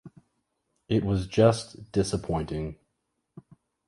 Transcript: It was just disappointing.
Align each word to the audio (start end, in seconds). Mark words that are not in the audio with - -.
It 0.89 1.03
was 1.05 1.27
just 1.27 1.91
disappointing. 1.91 2.77